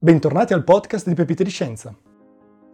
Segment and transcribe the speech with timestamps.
[0.00, 1.92] Bentornati al podcast di Pepite di Scienza.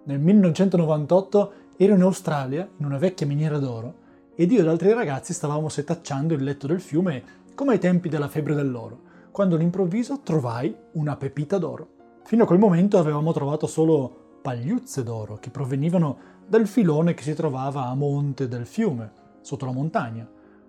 [0.05, 3.95] Nel 1998 ero in Australia, in una vecchia miniera d'oro,
[4.35, 7.23] ed io ed altri ragazzi stavamo setacciando il letto del fiume
[7.55, 9.01] come ai tempi della febbre dell'oro,
[9.31, 11.89] quando all'improvviso trovai una pepita d'oro.
[12.25, 17.33] Fino a quel momento avevamo trovato solo pagliuzze d'oro che provenivano dal filone che si
[17.33, 19.11] trovava a monte del fiume,
[19.41, 20.29] sotto la montagna.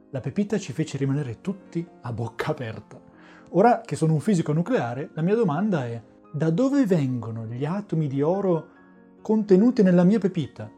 [0.10, 2.98] La pepita ci fece rimanere tutti a bocca aperta.
[3.50, 6.02] Ora che sono un fisico nucleare, la mia domanda è
[6.36, 8.68] da dove vengono gli atomi di oro
[9.22, 10.70] contenuti nella mia pepita?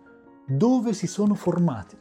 [0.45, 1.97] Dove si sono formati?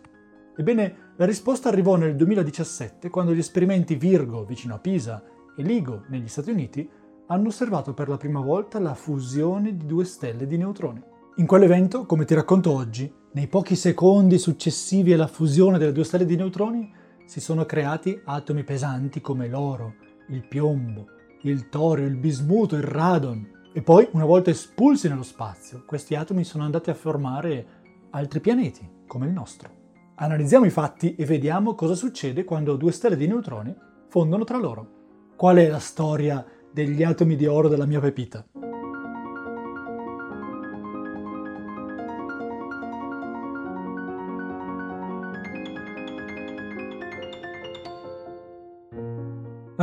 [0.54, 5.24] Ebbene, la risposta arrivò nel 2017 quando gli esperimenti Virgo vicino a Pisa
[5.56, 6.86] e LIGO negli Stati Uniti
[7.28, 11.02] hanno osservato per la prima volta la fusione di due stelle di neutroni.
[11.36, 16.26] In quell'evento, come ti racconto oggi, nei pochi secondi successivi alla fusione delle due stelle
[16.26, 16.92] di neutroni
[17.24, 19.94] si sono creati atomi pesanti come l'oro,
[20.28, 21.06] il piombo,
[21.50, 23.70] il torio, il bismuto, il radon.
[23.72, 27.66] E poi, una volta espulsi nello spazio, questi atomi sono andati a formare
[28.10, 29.68] altri pianeti, come il nostro.
[30.16, 33.74] Analizziamo i fatti e vediamo cosa succede quando due stelle di neutroni
[34.08, 34.88] fondono tra loro.
[35.36, 38.44] Qual è la storia degli atomi di oro della mia pepita?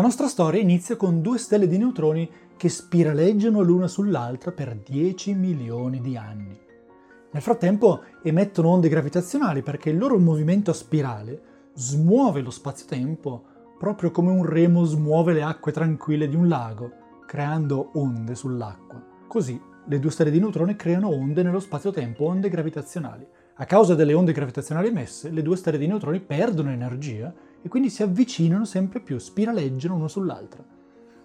[0.03, 6.01] Nostra storia inizia con due stelle di neutroni che spiraleggiano l'una sull'altra per 10 milioni
[6.01, 6.59] di anni.
[7.31, 11.41] Nel frattempo emettono onde gravitazionali perché il loro movimento a spirale
[11.73, 13.43] smuove lo spazio-tempo
[13.79, 16.91] proprio come un remo smuove le acque tranquille di un lago,
[17.25, 19.01] creando onde sull'acqua.
[19.25, 23.25] Così le due stelle di neutroni creano onde nello spazio-tempo, onde gravitazionali.
[23.55, 27.33] A causa delle onde gravitazionali emesse, le due stelle di neutroni perdono energia
[27.63, 30.63] e quindi si avvicinano sempre più, spiraleggiano uno sull'altra.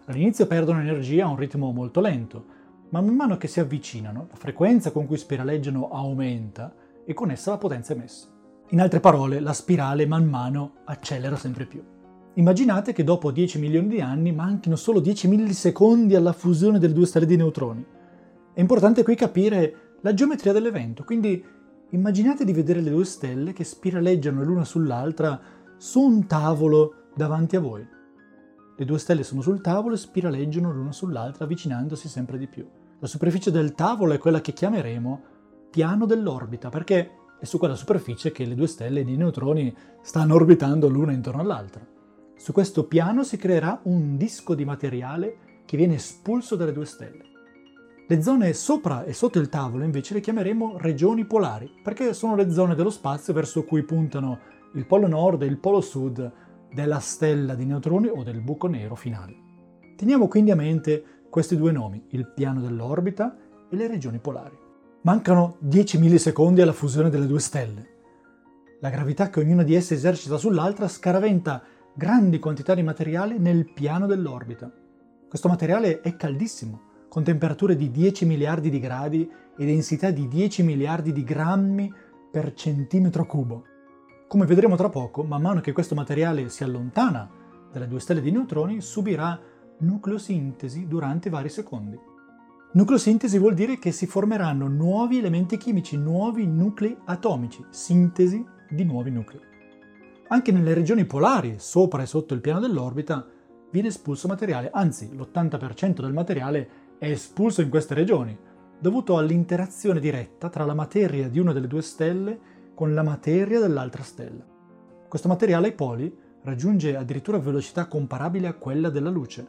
[0.06, 2.44] All'inizio perdono energia a un ritmo molto lento,
[2.91, 6.72] ma man mano che si avvicinano, la frequenza con cui spiraleggiano aumenta
[7.05, 8.28] e con essa la potenza emessa.
[8.69, 11.82] In altre parole, la spirale man mano accelera sempre più.
[12.34, 17.06] Immaginate che dopo 10 milioni di anni manchino solo 10 millisecondi alla fusione delle due
[17.06, 17.84] stelle di neutroni.
[18.54, 21.44] È importante qui capire la geometria dell'evento, quindi
[21.91, 25.41] immaginate di vedere le due stelle che spiraleggiano l'una sull'altra
[25.78, 27.87] su un tavolo davanti a voi.
[28.77, 32.69] Le due stelle sono sul tavolo e spiraleggiano l'una sull'altra avvicinandosi sempre di più.
[32.99, 35.22] La superficie del tavolo è quella che chiameremo
[35.71, 40.89] piano dell'orbita, perché è su quella superficie che le due stelle di neutroni stanno orbitando
[40.89, 41.87] l'una intorno all'altra.
[42.37, 47.27] Su questo piano si creerà un disco di materiale che viene espulso dalle due stelle.
[48.09, 52.50] Le zone sopra e sotto il tavolo invece le chiameremo regioni polari, perché sono le
[52.50, 56.32] zone dello spazio verso cui puntano il polo nord e il polo sud
[56.72, 59.46] della stella di neutroni o del buco nero finale.
[59.96, 63.36] Teniamo quindi a mente questi due nomi, il piano dell'orbita
[63.70, 64.56] e le regioni polari.
[65.02, 67.96] Mancano 10 millisecondi alla fusione delle due stelle.
[68.80, 71.62] La gravità che ognuna di esse esercita sull'altra scaraventa
[71.94, 74.70] grandi quantità di materiale nel piano dell'orbita.
[75.28, 80.62] Questo materiale è caldissimo, con temperature di 10 miliardi di gradi e densità di 10
[80.62, 81.92] miliardi di grammi
[82.30, 83.64] per centimetro cubo.
[84.28, 87.27] Come vedremo tra poco, man mano che questo materiale si allontana
[87.72, 89.41] dalle due stelle di neutroni, subirà
[89.78, 91.99] nucleosintesi durante vari secondi.
[92.72, 99.11] Nucleosintesi vuol dire che si formeranno nuovi elementi chimici, nuovi nuclei atomici, sintesi di nuovi
[99.11, 99.41] nuclei.
[100.28, 103.27] Anche nelle regioni polari, sopra e sotto il piano dell'orbita,
[103.71, 106.69] viene espulso materiale, anzi l'80% del materiale
[106.99, 108.39] è espulso in queste regioni,
[108.78, 114.05] dovuto all'interazione diretta tra la materia di una delle due stelle con la materia dell'altra
[114.05, 114.47] stella.
[115.09, 119.49] Questo materiale ai poli raggiunge addirittura velocità comparabili a quella della luce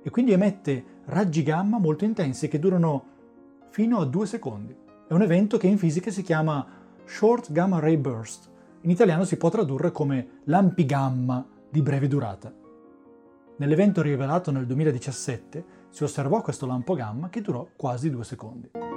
[0.00, 3.06] e quindi emette raggi gamma molto intensi che durano
[3.70, 4.72] fino a due secondi.
[5.08, 6.64] È un evento che in fisica si chiama
[7.04, 8.48] Short Gamma Ray Burst.
[8.82, 12.54] In italiano si può tradurre come lampi gamma di breve durata.
[13.56, 18.93] Nell'evento rivelato nel 2017 si osservò questo lampo gamma che durò quasi due secondi.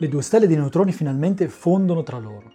[0.00, 2.52] Le due stelle di neutroni finalmente fondono tra loro.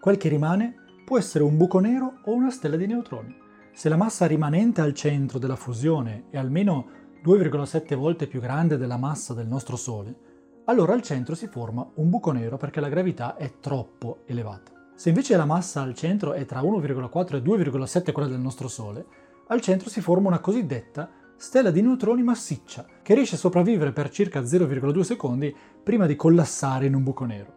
[0.00, 3.36] Quel che rimane può essere un buco nero o una stella di neutroni.
[3.74, 6.88] Se la massa rimanente al centro della fusione è almeno
[7.22, 10.16] 2,7 volte più grande della massa del nostro Sole,
[10.64, 14.72] allora al centro si forma un buco nero perché la gravità è troppo elevata.
[14.94, 19.04] Se invece la massa al centro è tra 1,4 e 2,7 quella del nostro Sole,
[19.48, 24.08] al centro si forma una cosiddetta stella di neutroni massiccia, che riesce a sopravvivere per
[24.08, 27.54] circa 0,2 secondi prima di collassare in un buco nero.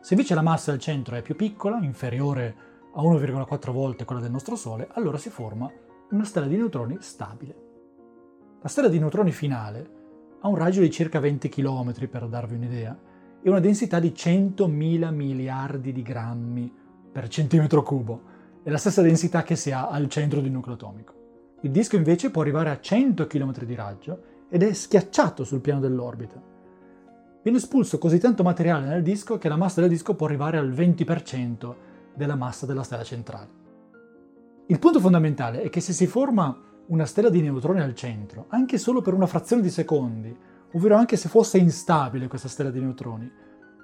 [0.00, 2.54] Se invece la massa al centro è più piccola, inferiore
[2.94, 5.70] a 1,4 volte quella del nostro Sole, allora si forma
[6.10, 7.64] una stella di neutroni stabile.
[8.62, 9.90] La stella di neutroni finale
[10.40, 12.96] ha un raggio di circa 20 km per darvi un'idea
[13.42, 16.72] e una densità di 100.000 miliardi di grammi
[17.10, 18.22] per centimetro cubo,
[18.62, 21.15] è la stessa densità che si ha al centro di un nucleo atomico.
[21.60, 25.80] Il disco invece può arrivare a 100 km di raggio ed è schiacciato sul piano
[25.80, 26.40] dell'orbita.
[27.42, 30.70] Viene espulso così tanto materiale nel disco che la massa del disco può arrivare al
[30.70, 31.74] 20%
[32.14, 33.64] della massa della stella centrale.
[34.66, 38.78] Il punto fondamentale è che se si forma una stella di neutroni al centro, anche
[38.78, 40.36] solo per una frazione di secondi,
[40.72, 43.30] ovvero anche se fosse instabile questa stella di neutroni,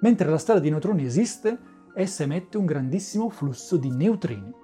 [0.01, 1.57] mentre la stella di neutroni esiste,
[1.95, 4.61] essa emette un grandissimo flusso di neutrini.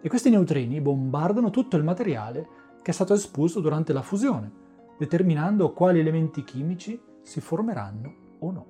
[0.00, 2.46] E questi neutrini bombardano tutto il materiale
[2.82, 4.50] che è stato espulso durante la fusione,
[4.98, 8.66] determinando quali elementi chimici si formeranno o no.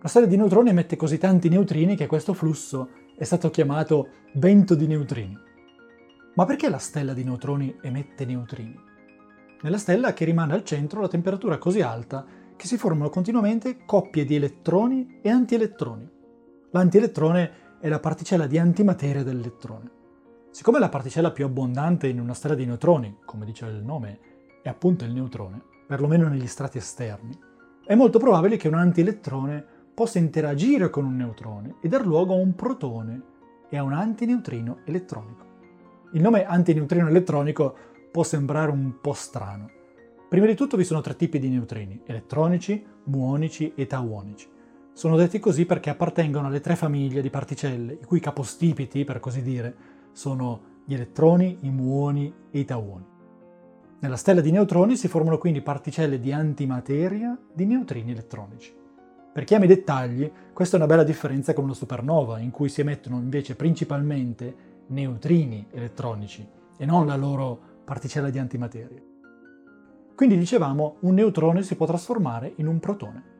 [0.00, 4.74] La stella di neutroni emette così tanti neutrini che questo flusso è stato chiamato vento
[4.74, 5.36] di neutrini.
[6.34, 8.78] Ma perché la stella di neutroni emette neutrini?
[9.62, 12.24] Nella stella che rimane al centro la temperatura è così alta
[12.54, 16.08] che si formano continuamente coppie di elettroni e antielettroni.
[16.70, 19.90] L'antielettrone è la particella di antimateria dell'elettrone.
[20.48, 24.20] Siccome la particella più abbondante in una stella di neutroni, come dice il nome,
[24.62, 27.38] è appunto il neutrone, perlomeno negli strati esterni,
[27.84, 32.38] è molto probabile che un antielettrone possa interagire con un neutrone e dar luogo a
[32.38, 33.22] un protone
[33.68, 35.44] e a un antineutrino elettronico.
[36.14, 37.76] Il nome antineutrino elettronico
[38.10, 39.68] può sembrare un po' strano.
[40.30, 44.52] Prima di tutto vi sono tre tipi di neutrini, elettronici, muonici e tauonici.
[44.96, 49.42] Sono detti così perché appartengono alle tre famiglie di particelle, i cui capostipiti, per così
[49.42, 49.74] dire,
[50.12, 53.04] sono gli elettroni, i muoni e i tauoni.
[53.98, 58.72] Nella stella di neutroni si formano quindi particelle di antimateria di neutrini elettronici.
[59.32, 62.68] Per chi ama i dettagli, questa è una bella differenza con una supernova, in cui
[62.68, 64.54] si emettono invece principalmente
[64.86, 69.02] neutrini elettronici e non la loro particella di antimateria.
[70.14, 73.33] Quindi dicevamo, un neutrone si può trasformare in un protone.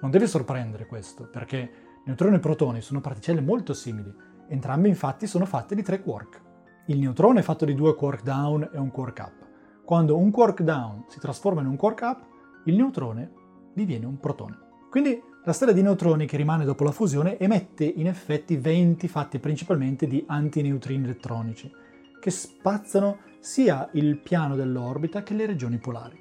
[0.00, 1.70] Non deve sorprendere questo, perché
[2.04, 4.12] neutroni e protoni sono particelle molto simili,
[4.48, 6.42] entrambe infatti sono fatte di tre quark.
[6.86, 9.46] Il neutrone è fatto di due quark down e un quark up.
[9.84, 12.26] Quando un quark down si trasforma in un quark up,
[12.66, 13.32] il neutrone
[13.72, 14.58] diviene un protone.
[14.90, 19.38] Quindi la stella di neutroni che rimane dopo la fusione emette in effetti venti fatti
[19.38, 21.70] principalmente di antineutrini elettronici,
[22.18, 26.18] che spazzano sia il piano dell'orbita che le regioni polari.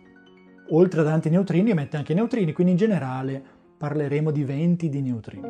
[0.71, 3.43] Oltre ad antineutrini emette anche neutrini, quindi in generale
[3.83, 5.49] parleremo di venti di neutrini.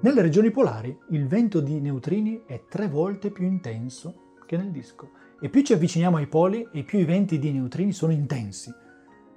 [0.00, 5.10] Nelle regioni polari il vento di neutrini è tre volte più intenso che nel disco
[5.40, 8.72] e più ci avviciniamo ai poli e più i venti di neutrini sono intensi.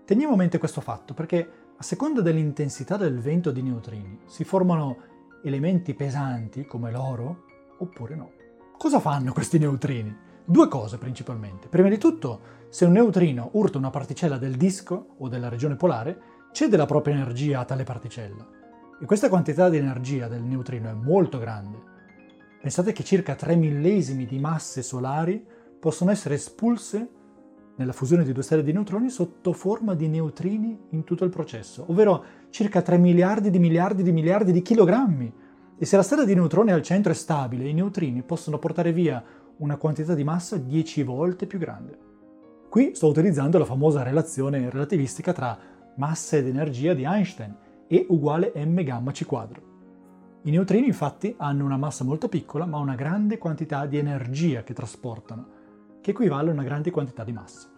[0.05, 4.97] Teniamo a mente questo fatto perché a seconda dell'intensità del vento di neutrini si formano
[5.43, 7.46] elementi pesanti come l'oro
[7.79, 8.31] oppure no.
[8.77, 10.15] Cosa fanno questi neutrini?
[10.45, 11.67] Due cose principalmente.
[11.67, 12.39] Prima di tutto,
[12.69, 16.21] se un neutrino urta una particella del disco o della regione polare,
[16.51, 18.55] cede la propria energia a tale particella
[18.99, 21.95] e questa quantità di energia del neutrino è molto grande.
[22.59, 25.45] Pensate che circa 3 millesimi di masse solari
[25.79, 27.09] possono essere espulse
[27.75, 31.85] nella fusione di due stelle di neutroni sotto forma di neutrini in tutto il processo,
[31.87, 35.33] ovvero circa 3 miliardi di miliardi di miliardi di chilogrammi.
[35.79, 39.23] E se la stella di neutroni al centro è stabile, i neutrini possono portare via
[39.57, 41.97] una quantità di massa 10 volte più grande.
[42.67, 45.57] Qui sto utilizzando la famosa relazione relativistica tra
[45.97, 47.55] massa ed energia di Einstein,
[47.87, 49.61] e uguale m gamma c quadro.
[50.43, 54.73] I neutrini infatti hanno una massa molto piccola ma una grande quantità di energia che
[54.73, 55.47] trasportano,
[56.01, 57.69] che equivale a una grande quantità di massa.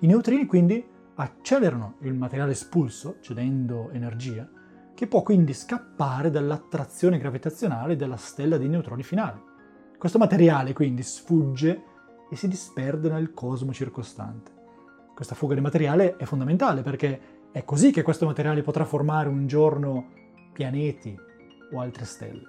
[0.00, 4.48] I neutrini quindi accelerano il materiale espulso, cedendo energia,
[4.94, 9.50] che può quindi scappare dall'attrazione gravitazionale della stella di neutroni finale.
[9.98, 11.82] Questo materiale quindi sfugge
[12.30, 14.50] e si disperde nel cosmo circostante.
[15.14, 17.20] Questa fuga di materiale è fondamentale perché
[17.52, 20.08] è così che questo materiale potrà formare un giorno
[20.52, 21.16] pianeti
[21.72, 22.42] o altre stelle.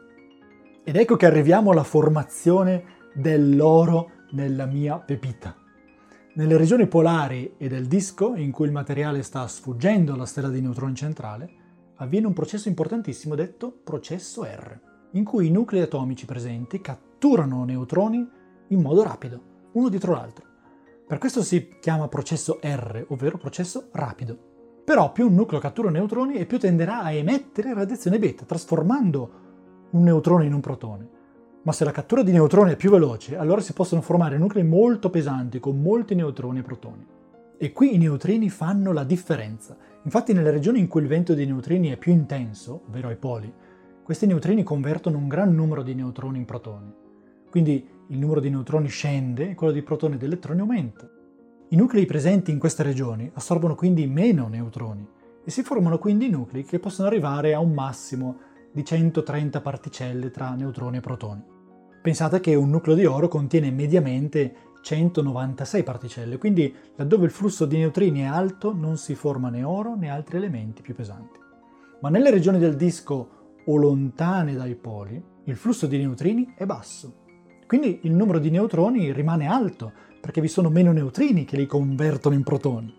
[0.84, 2.84] Ed ecco che arriviamo alla formazione
[3.14, 5.56] dell'oro nella mia pepita.
[6.36, 10.62] Nelle regioni polari e del disco, in cui il materiale sta sfuggendo alla stella di
[10.62, 11.62] neutroni centrale,
[12.04, 14.80] avviene un processo importantissimo detto processo R,
[15.12, 18.30] in cui i nuclei atomici presenti catturano neutroni
[18.68, 19.42] in modo rapido,
[19.74, 20.46] uno dietro l'altro.
[21.08, 24.52] Per questo si chiama processo R, ovvero processo rapido.
[24.84, 29.32] Però più un nucleo cattura neutroni e più tenderà a emettere radiazione beta, trasformando
[29.92, 31.10] un neutrone in un protone.
[31.64, 35.10] Ma se la cattura di neutroni è più veloce, allora si possono formare nuclei molto
[35.10, 37.08] pesanti con molti neutroni e protoni.
[37.58, 39.78] E qui i neutrini fanno la differenza.
[40.04, 43.52] Infatti nelle regioni in cui il vento dei neutrini è più intenso, ovvero ai poli,
[44.04, 46.92] questi neutrini convertono un gran numero di neutroni in protoni.
[47.50, 51.10] Quindi il numero di neutroni scende e quello di protoni ed elettroni aumenta.
[51.70, 55.08] I nuclei presenti in queste regioni assorbono quindi meno neutroni
[55.46, 58.38] e si formano quindi nuclei che possono arrivare a un massimo
[58.72, 61.44] di 130 particelle tra neutroni e protoni.
[62.02, 67.78] Pensate che un nucleo di oro contiene mediamente 196 particelle, quindi laddove il flusso di
[67.78, 71.40] neutrini è alto non si forma né oro né altri elementi più pesanti.
[72.02, 73.30] Ma nelle regioni del disco
[73.66, 77.22] o lontane dai poli, il flusso di neutrini è basso.
[77.66, 82.36] Quindi il numero di neutroni rimane alto, perché vi sono meno neutrini che li convertono
[82.36, 82.94] in protoni.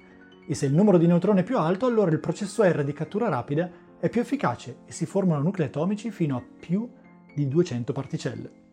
[0.49, 3.29] E se il numero di neutroni è più alto, allora il processo R di cattura
[3.29, 6.89] rapida è più efficace e si formano nuclei atomici fino a più
[7.35, 8.64] di 200 particelle.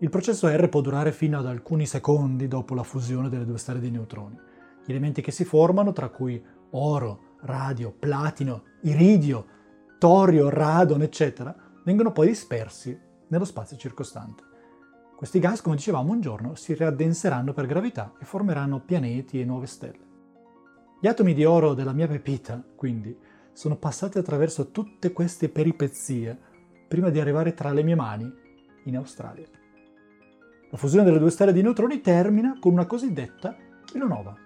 [0.00, 3.80] Il processo R può durare fino ad alcuni secondi dopo la fusione delle due stelle
[3.80, 4.38] di neutroni.
[4.84, 9.46] Gli elementi che si formano, tra cui oro, radio, platino, iridio,
[9.98, 12.98] torio, radon, eccetera, vengono poi dispersi
[13.28, 14.42] nello spazio circostante.
[15.16, 19.66] Questi gas, come dicevamo, un giorno si riaddenseranno per gravità e formeranno pianeti e nuove
[19.66, 20.04] stelle.
[21.00, 23.16] Gli atomi di oro della mia pepita, quindi,
[23.52, 26.38] sono passati attraverso tutte queste peripezie
[26.86, 28.30] prima di arrivare tra le mie mani
[28.84, 29.48] in Australia.
[30.70, 34.36] La fusione delle due stelle di neutroni termina con una cosiddetta kilonova.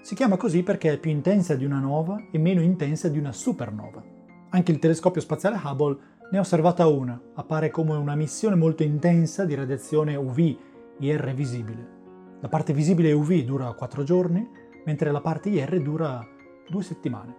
[0.00, 3.32] Si chiama così perché è più intensa di una nova e meno intensa di una
[3.32, 4.02] supernova.
[4.50, 5.98] Anche il telescopio spaziale Hubble
[6.30, 10.56] ne ha osservata una, appare come una missione molto intensa di radiazione UV,
[10.98, 11.94] IR visibile.
[12.40, 14.48] La parte visibile UV dura 4 giorni,
[14.84, 16.24] mentre la parte IR dura
[16.68, 17.36] 2 settimane.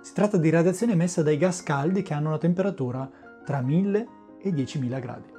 [0.00, 3.08] Si tratta di radiazione emessa dai gas caldi che hanno una temperatura
[3.44, 4.08] tra 1000
[4.40, 5.31] e 10.000 gradi.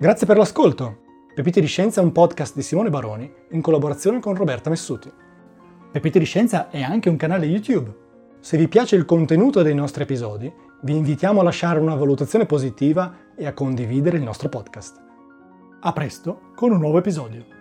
[0.00, 1.02] Grazie per l'ascolto!
[1.34, 5.12] Pepite di Scienza è un podcast di Simone Baroni in collaborazione con Roberta Messuti.
[5.92, 7.94] Pepite di Scienza è anche un canale YouTube.
[8.40, 10.50] Se vi piace il contenuto dei nostri episodi,
[10.84, 15.04] vi invitiamo a lasciare una valutazione positiva e a condividere il nostro podcast.
[15.80, 17.59] A presto con un nuovo episodio.